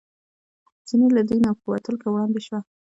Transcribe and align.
چینی 0.87 1.07
له 1.15 1.21
دوی 1.27 1.39
نه 1.45 1.51
په 1.59 1.65
وتلو 1.71 1.99
کې 2.01 2.07
وړاندې 2.09 2.39
شو 2.45 2.45
چورت 2.47 2.59
یې 2.59 2.61
خراب 2.63 2.69
و. 2.73 2.77